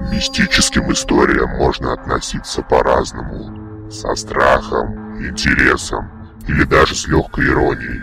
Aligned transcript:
мистическим 0.00 0.92
историям 0.92 1.50
можно 1.56 1.92
относиться 1.92 2.62
по-разному. 2.62 3.90
Со 3.90 4.14
страхом, 4.14 5.18
интересом 5.24 6.10
или 6.48 6.64
даже 6.64 6.94
с 6.94 7.06
легкой 7.06 7.48
иронией. 7.48 8.02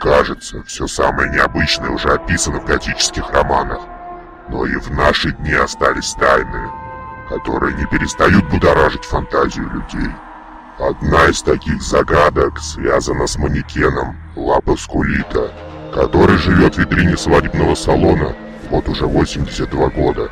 Кажется, 0.00 0.62
все 0.64 0.86
самое 0.86 1.30
необычное 1.30 1.90
уже 1.90 2.08
описано 2.08 2.60
в 2.60 2.66
готических 2.66 3.30
романах. 3.30 3.80
Но 4.48 4.66
и 4.66 4.76
в 4.76 4.90
наши 4.90 5.32
дни 5.32 5.52
остались 5.52 6.14
тайны, 6.14 6.70
которые 7.28 7.74
не 7.76 7.86
перестают 7.86 8.48
будоражить 8.50 9.04
фантазию 9.04 9.70
людей. 9.70 10.10
Одна 10.78 11.26
из 11.26 11.42
таких 11.42 11.80
загадок 11.82 12.58
связана 12.58 13.26
с 13.26 13.36
манекеном 13.36 14.16
Лапа 14.36 14.76
Скулита, 14.76 15.52
который 15.94 16.38
живет 16.38 16.74
в 16.74 16.78
витрине 16.78 17.16
свадебного 17.16 17.74
салона 17.74 18.34
вот 18.70 18.88
уже 18.88 19.06
82 19.06 19.88
года. 19.90 20.30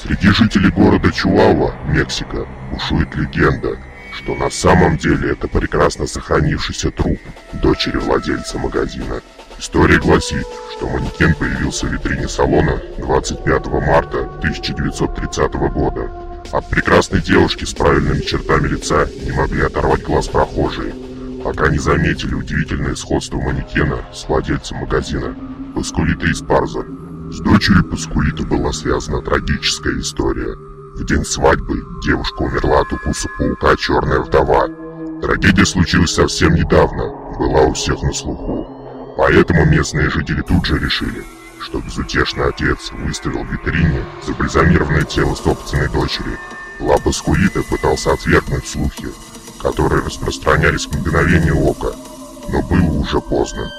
Среди 0.00 0.28
жителей 0.28 0.70
города 0.70 1.10
Чуауа, 1.10 1.74
Мексика, 1.88 2.46
бушует 2.70 3.12
легенда, 3.16 3.76
что 4.14 4.36
на 4.36 4.48
самом 4.48 4.96
деле 4.96 5.32
это 5.32 5.48
прекрасно 5.48 6.06
сохранившийся 6.06 6.92
труп 6.92 7.18
дочери 7.54 7.96
владельца 7.96 8.58
магазина. 8.58 9.20
История 9.58 9.98
гласит, 9.98 10.46
что 10.70 10.88
манекен 10.88 11.34
появился 11.34 11.86
в 11.86 11.92
витрине 11.92 12.28
салона 12.28 12.80
25 12.98 13.66
марта 13.66 14.20
1930 14.38 15.52
года. 15.72 16.08
От 16.52 16.70
прекрасной 16.70 17.20
девушки 17.20 17.64
с 17.64 17.74
правильными 17.74 18.20
чертами 18.20 18.68
лица 18.68 19.08
не 19.24 19.32
могли 19.32 19.62
оторвать 19.62 20.04
глаз 20.04 20.28
прохожие, 20.28 20.94
пока 21.42 21.68
не 21.68 21.78
заметили 21.78 22.34
удивительное 22.34 22.94
сходство 22.94 23.38
манекена 23.38 23.98
с 24.14 24.28
владельцем 24.28 24.78
магазина 24.78 25.34
Паскулита 25.74 26.26
из 26.26 26.40
Парза. 26.40 26.84
С 27.30 27.40
дочерью 27.40 27.84
Паскулита 27.84 28.42
была 28.42 28.72
связана 28.72 29.20
трагическая 29.20 29.98
история. 30.00 30.56
В 30.94 31.04
день 31.04 31.26
свадьбы 31.26 31.84
девушка 32.02 32.40
умерла 32.40 32.80
от 32.80 32.92
укуса 32.92 33.28
паука 33.36 33.76
«Черная 33.76 34.20
вдова». 34.20 34.66
Трагедия 35.20 35.66
случилась 35.66 36.14
совсем 36.14 36.54
недавно, 36.54 37.04
была 37.38 37.62
у 37.64 37.74
всех 37.74 38.00
на 38.02 38.14
слуху. 38.14 39.14
Поэтому 39.18 39.66
местные 39.66 40.08
жители 40.08 40.40
тут 40.40 40.64
же 40.64 40.78
решили, 40.78 41.22
что 41.60 41.80
безутешный 41.80 42.46
отец 42.46 42.92
выставил 42.92 43.44
в 43.44 43.52
витрине 43.52 44.02
забальзамированное 44.26 45.04
тело 45.04 45.34
собственной 45.34 45.90
дочери. 45.90 46.38
Лапа 46.80 47.12
Скулита 47.12 47.62
пытался 47.62 48.14
отвергнуть 48.14 48.66
слухи, 48.66 49.08
которые 49.60 50.02
распространялись 50.02 50.86
в 50.86 50.98
мгновение 50.98 51.52
ока, 51.52 51.92
но 52.48 52.62
было 52.62 53.00
уже 53.00 53.20
поздно. 53.20 53.70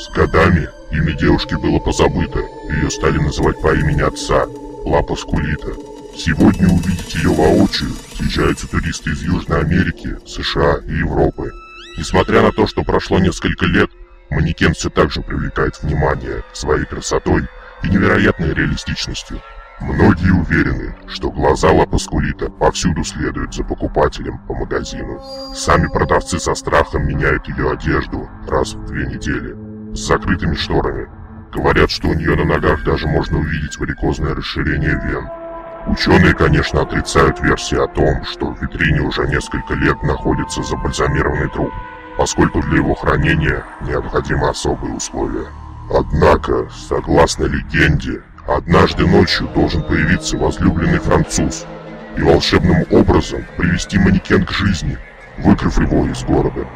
С 0.00 0.08
годами 0.08 0.66
имя 0.92 1.12
девушки 1.12 1.54
было 1.56 1.78
позабыто, 1.78 2.38
ее 2.70 2.90
стали 2.90 3.18
называть 3.18 3.60
по 3.60 3.74
имени 3.74 4.00
отца, 4.00 4.46
Лапа 4.86 5.14
Скулита. 5.14 5.74
Сегодня 6.16 6.68
увидеть 6.68 7.14
ее 7.16 7.28
воочию 7.28 7.90
съезжаются 8.16 8.66
туристы 8.66 9.10
из 9.10 9.20
Южной 9.22 9.60
Америки, 9.60 10.16
США 10.26 10.78
и 10.86 10.92
Европы. 10.94 11.52
Несмотря 11.98 12.40
на 12.40 12.50
то, 12.50 12.66
что 12.66 12.82
прошло 12.82 13.18
несколько 13.18 13.66
лет, 13.66 13.90
манекен 14.30 14.72
все 14.72 14.88
так 14.88 15.12
же 15.12 15.20
привлекает 15.20 15.78
внимание 15.82 16.44
своей 16.54 16.86
красотой 16.86 17.42
и 17.82 17.88
невероятной 17.90 18.54
реалистичностью. 18.54 19.38
Многие 19.80 20.32
уверены, 20.32 20.96
что 21.08 21.30
глаза 21.30 21.72
Лапаскулита 21.72 22.48
повсюду 22.48 23.04
следуют 23.04 23.54
за 23.54 23.64
покупателем 23.64 24.38
по 24.48 24.54
магазину. 24.54 25.22
Сами 25.54 25.88
продавцы 25.88 26.40
со 26.40 26.54
страхом 26.54 27.06
меняют 27.06 27.46
ее 27.48 27.70
одежду 27.70 28.30
раз 28.48 28.72
в 28.72 28.86
две 28.86 29.04
недели 29.06 29.69
с 29.94 30.06
закрытыми 30.06 30.54
шторами. 30.54 31.08
Говорят, 31.52 31.90
что 31.90 32.08
у 32.08 32.14
нее 32.14 32.36
на 32.36 32.44
ногах 32.44 32.84
даже 32.84 33.08
можно 33.08 33.38
увидеть 33.38 33.76
варикозное 33.78 34.34
расширение 34.34 35.00
вен. 35.04 35.28
Ученые, 35.86 36.34
конечно, 36.34 36.82
отрицают 36.82 37.40
версии 37.40 37.76
о 37.76 37.88
том, 37.88 38.24
что 38.24 38.52
в 38.52 38.62
витрине 38.62 39.00
уже 39.00 39.26
несколько 39.26 39.74
лет 39.74 40.00
находится 40.02 40.62
забальзамированный 40.62 41.48
труп, 41.48 41.72
поскольку 42.16 42.60
для 42.62 42.76
его 42.76 42.94
хранения 42.94 43.64
необходимы 43.80 44.48
особые 44.48 44.94
условия. 44.94 45.46
Однако, 45.92 46.68
согласно 46.70 47.46
легенде, 47.46 48.22
однажды 48.46 49.06
ночью 49.06 49.48
должен 49.54 49.82
появиться 49.82 50.36
возлюбленный 50.36 51.00
француз 51.00 51.66
и 52.16 52.22
волшебным 52.22 52.84
образом 52.90 53.44
привести 53.56 53.98
манекен 53.98 54.44
к 54.44 54.52
жизни, 54.52 54.96
выкрыв 55.38 55.80
его 55.80 56.06
из 56.06 56.22
города. 56.24 56.66